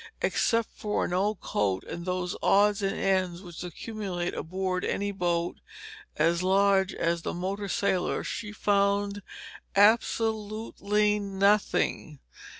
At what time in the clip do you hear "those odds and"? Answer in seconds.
2.07-2.95